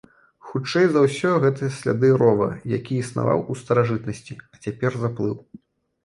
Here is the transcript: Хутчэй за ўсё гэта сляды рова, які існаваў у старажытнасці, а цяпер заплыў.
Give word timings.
Хутчэй 0.51 0.85
за 0.91 1.01
ўсё 1.01 1.33
гэта 1.43 1.67
сляды 1.75 2.09
рова, 2.21 2.47
які 2.77 2.97
існаваў 3.01 3.43
у 3.55 3.59
старажытнасці, 3.61 4.37
а 4.57 4.63
цяпер 4.65 4.97
заплыў. 5.03 5.35